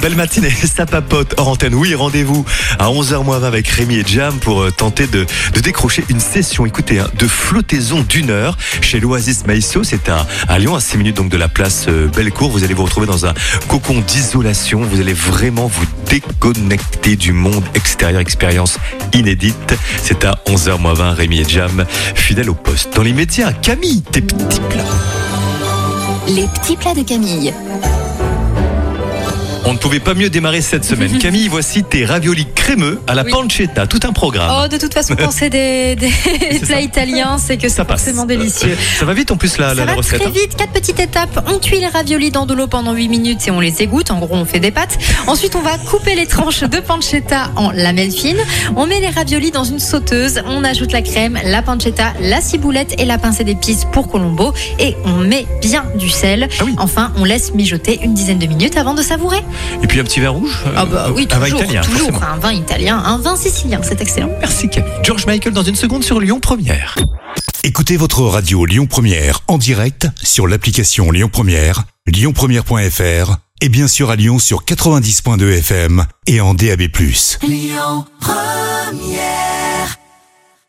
belle 0.00 0.14
matinée, 0.14 0.50
ça 0.76 0.86
papote 0.86 1.34
hors 1.36 1.48
antenne. 1.48 1.74
Oui, 1.74 1.94
rendez-vous 1.94 2.44
à 2.78 2.88
11h20 2.88 3.44
avec 3.44 3.66
Rémi 3.66 3.96
et 3.96 4.04
Jam 4.06 4.38
pour 4.38 4.62
euh, 4.62 4.70
tenter 4.70 5.06
de, 5.06 5.26
de 5.54 5.60
décrocher 5.60 6.04
une 6.08 6.20
session, 6.20 6.64
écoutez, 6.64 7.00
hein, 7.00 7.08
de 7.18 7.26
flottaison 7.26 8.04
d'une 8.08 8.30
heure 8.30 8.56
chez 8.80 9.00
l'Oasis 9.00 9.44
Maïso. 9.46 9.82
C'est 9.82 10.08
à, 10.08 10.26
à 10.48 10.58
Lyon, 10.58 10.76
à 10.76 10.80
6 10.80 10.96
minutes 10.98 11.16
donc 11.16 11.28
de 11.28 11.36
la 11.36 11.48
place 11.48 11.86
euh, 11.88 12.08
Bellecour. 12.08 12.50
Vous 12.50 12.62
allez 12.62 12.74
vous 12.74 12.84
retrouver 12.84 13.06
dans 13.06 13.26
un 13.26 13.34
cocon 13.68 14.00
d'isolation. 14.00 14.82
Vous 14.82 15.00
allez 15.00 15.14
vraiment 15.14 15.66
vous 15.66 15.86
déconnecter 16.08 17.16
du 17.16 17.32
monde 17.32 17.64
extérieur, 17.74 18.20
expérience 18.20 18.78
inédite. 19.12 19.74
C'est 20.02 20.24
à 20.24 20.38
11h20, 20.46 21.14
Rémi 21.14 21.40
et 21.40 21.48
Jam, 21.48 21.84
fidèle 22.14 22.50
au 22.50 22.54
poste. 22.54 22.94
Dans 22.94 23.02
les 23.02 23.12
médias, 23.12 23.52
Camille, 23.52 24.02
tes 24.02 24.20
petits 24.20 24.60
plats. 24.70 24.84
Les 26.28 26.46
petits 26.46 26.76
plats 26.76 26.94
de 26.94 27.02
Camille. 27.02 27.52
On 29.64 29.74
ne 29.74 29.78
pouvait 29.78 30.00
pas 30.00 30.14
mieux 30.14 30.28
démarrer 30.28 30.60
cette 30.60 30.84
semaine. 30.84 31.18
Camille, 31.20 31.46
voici 31.48 31.84
tes 31.84 32.04
raviolis 32.04 32.48
crémeux 32.54 33.00
à 33.06 33.14
la 33.14 33.22
Oui. 33.22 33.30
pancetta, 33.30 33.86
tout 33.86 34.00
un 34.02 34.12
programme. 34.12 34.50
Oh, 34.64 34.68
de 34.68 34.76
toute 34.76 34.92
façon, 34.92 35.14
quand 35.16 35.30
c'est 35.30 35.50
des, 35.50 35.94
des 35.96 36.10
plats 36.60 36.80
italiens, 36.80 37.36
c'est 37.38 37.56
que 37.56 37.68
c'est 37.68 37.76
Ça 37.76 37.84
passe. 37.84 38.02
forcément 38.02 38.24
délicieux. 38.26 38.76
Ça 38.98 39.04
va 39.04 39.14
vite 39.14 39.30
en 39.30 39.36
plus 39.36 39.58
la, 39.58 39.68
Ça 39.68 39.74
la 39.76 39.84
va 39.84 39.94
recette. 39.94 40.18
très 40.20 40.28
hein. 40.28 40.32
vite, 40.34 40.56
quatre 40.56 40.72
petites 40.72 40.98
étapes. 40.98 41.48
On 41.52 41.58
cuit 41.58 41.78
les 41.78 41.86
raviolis 41.86 42.30
dans 42.32 42.44
de 42.44 42.54
l'eau 42.54 42.66
pendant 42.66 42.92
8 42.92 43.08
minutes 43.08 43.46
et 43.46 43.50
on 43.52 43.60
les 43.60 43.82
égoutte. 43.82 44.10
En 44.10 44.18
gros, 44.18 44.34
on 44.34 44.44
fait 44.44 44.58
des 44.60 44.72
pâtes. 44.72 44.98
Ensuite, 45.28 45.54
on 45.54 45.62
va 45.62 45.78
couper 45.78 46.16
les 46.16 46.26
tranches 46.26 46.62
de 46.64 46.80
pancetta 46.80 47.50
en 47.54 47.70
lamelles 47.70 48.10
fines. 48.12 48.42
On 48.76 48.86
met 48.86 48.98
les 49.00 49.10
raviolis 49.10 49.52
dans 49.52 49.64
une 49.64 49.78
sauteuse. 49.78 50.42
On 50.46 50.64
ajoute 50.64 50.90
la 50.92 51.02
crème, 51.02 51.38
la 51.44 51.62
pancetta, 51.62 52.14
la 52.20 52.40
ciboulette 52.40 52.94
et 53.00 53.04
la 53.04 53.16
pincée 53.18 53.44
d'épices 53.44 53.84
pour 53.92 54.08
Colombo. 54.10 54.52
Et 54.80 54.96
on 55.04 55.18
met 55.18 55.46
bien 55.60 55.84
du 55.94 56.08
sel. 56.08 56.48
Ah 56.58 56.64
oui. 56.64 56.74
Enfin, 56.78 57.12
on 57.16 57.24
laisse 57.24 57.54
mijoter 57.54 58.00
une 58.02 58.12
dizaine 58.14 58.38
de 58.40 58.46
minutes 58.46 58.76
avant 58.76 58.94
de 58.94 59.02
savourer. 59.02 59.38
Et 59.82 59.86
puis 59.86 60.00
un 60.00 60.04
petit 60.04 60.20
verre 60.20 60.34
rouge. 60.34 60.62
euh, 60.66 60.72
Ah 60.76 60.84
bah 60.86 61.08
oui, 61.14 61.26
un 61.30 61.38
vin 61.38 61.44
toujours, 61.46 61.60
italien, 61.62 61.80
toujours. 61.82 61.98
forcément. 62.10 62.32
Un 62.32 62.38
vin 62.38 62.52
italien, 62.52 62.98
un 63.04 63.18
vin 63.18 63.36
sicilien, 63.36 63.80
c'est 63.82 64.00
excellent. 64.00 64.30
Merci 64.40 64.68
Camille. 64.68 64.92
George 65.02 65.26
Michael 65.26 65.52
dans 65.52 65.62
une 65.62 65.76
seconde 65.76 66.04
sur 66.04 66.20
Lyon 66.20 66.40
Première. 66.40 66.96
Écoutez 67.64 67.96
votre 67.96 68.22
radio 68.22 68.64
Lyon 68.64 68.86
Première 68.86 69.40
en 69.48 69.56
direct 69.58 70.08
sur 70.22 70.46
l'application 70.48 71.10
Lyon 71.10 71.28
Première, 71.32 71.84
lyonpremière.fr 72.06 73.36
et 73.60 73.68
bien 73.68 73.86
sûr 73.86 74.10
à 74.10 74.16
Lyon 74.16 74.38
sur 74.40 74.64
90.2 74.64 75.58
FM 75.58 76.04
et 76.26 76.40
en 76.40 76.54
DAB+. 76.54 76.82